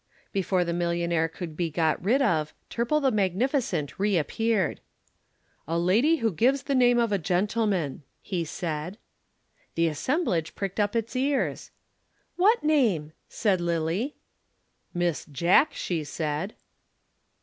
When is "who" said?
6.15-6.31